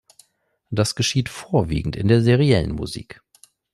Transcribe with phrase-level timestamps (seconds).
[0.71, 3.21] Das geschieht vorwiegend in der seriellen Musik.